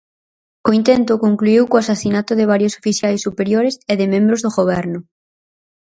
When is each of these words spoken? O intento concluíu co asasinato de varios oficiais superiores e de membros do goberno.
O 0.67 0.69
intento 0.79 1.21
concluíu 1.25 1.63
co 1.71 1.75
asasinato 1.81 2.31
de 2.39 2.49
varios 2.53 2.77
oficiais 2.81 3.23
superiores 3.27 3.75
e 3.91 3.93
de 3.99 4.07
membros 4.13 4.43
do 4.45 4.51
goberno. 4.57 4.99